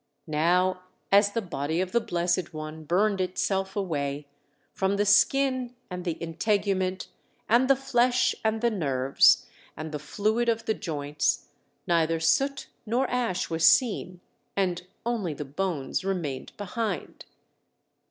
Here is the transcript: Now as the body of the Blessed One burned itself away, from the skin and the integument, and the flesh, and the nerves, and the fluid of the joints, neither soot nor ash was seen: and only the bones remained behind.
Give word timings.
Now 0.25 0.81
as 1.11 1.31
the 1.33 1.43
body 1.43 1.79
of 1.79 1.91
the 1.91 2.01
Blessed 2.01 2.55
One 2.55 2.85
burned 2.85 3.21
itself 3.21 3.75
away, 3.75 4.25
from 4.73 4.95
the 4.97 5.05
skin 5.05 5.75
and 5.91 6.05
the 6.05 6.13
integument, 6.13 7.09
and 7.47 7.69
the 7.69 7.75
flesh, 7.75 8.33
and 8.43 8.61
the 8.61 8.71
nerves, 8.71 9.45
and 9.77 9.91
the 9.91 9.99
fluid 9.99 10.49
of 10.49 10.65
the 10.65 10.73
joints, 10.73 11.49
neither 11.85 12.19
soot 12.19 12.65
nor 12.83 13.07
ash 13.11 13.51
was 13.51 13.63
seen: 13.63 14.21
and 14.57 14.87
only 15.05 15.35
the 15.35 15.45
bones 15.45 16.03
remained 16.03 16.53
behind. 16.57 17.25